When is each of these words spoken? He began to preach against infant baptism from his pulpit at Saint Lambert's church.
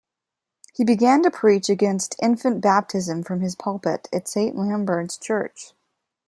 He 0.73 0.83
began 0.83 1.21
to 1.21 1.29
preach 1.29 1.69
against 1.69 2.15
infant 2.23 2.59
baptism 2.59 3.21
from 3.23 3.41
his 3.41 3.53
pulpit 3.55 4.09
at 4.11 4.27
Saint 4.27 4.55
Lambert's 4.55 5.15
church. 5.15 5.73